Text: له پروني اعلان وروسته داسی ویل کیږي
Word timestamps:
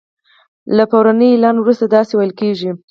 له 0.75 0.83
پروني 0.91 1.27
اعلان 1.31 1.55
وروسته 1.59 1.85
داسی 1.95 2.13
ویل 2.15 2.33
کیږي 2.39 2.69